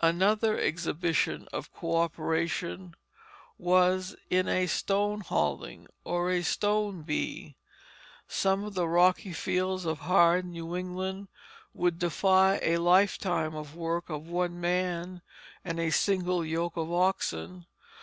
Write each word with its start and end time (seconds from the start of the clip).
Another 0.00 0.58
exhibition 0.58 1.48
of 1.52 1.70
coöperation 1.74 2.94
was 3.58 4.16
in 4.30 4.48
a 4.48 4.66
stone 4.68 5.20
hauling 5.20 5.86
or 6.02 6.30
a 6.30 6.40
stone 6.40 7.02
bee. 7.02 7.56
Some 8.26 8.64
of 8.64 8.72
the 8.72 8.88
rocky 8.88 9.34
fields 9.34 9.84
of 9.84 9.98
hard 9.98 10.46
New 10.46 10.74
England 10.74 11.28
would 11.74 11.98
defy 11.98 12.58
a 12.62 12.78
lifetime 12.78 13.54
of 13.54 13.76
work 13.76 14.08
of 14.08 14.30
one 14.30 14.58
man 14.58 15.20
and 15.62 15.78
a 15.78 15.90
single 15.90 16.42
yoke 16.42 16.78
of 16.78 16.90
oxen. 16.90 17.66